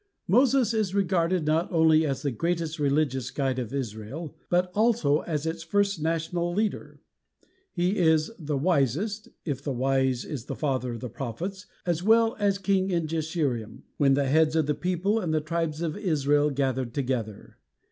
[0.27, 5.45] Moses is regarded not only as the greatest religious guide of Israel, but also as
[5.45, 7.01] its first national leader;
[7.71, 12.57] he is "the wisest (If the wise, the father of the prophets," as well as"
[12.67, 16.95] king in Jeshiurun, when the heads of the people and the tribes of Israel gathered
[16.95, 17.59] together."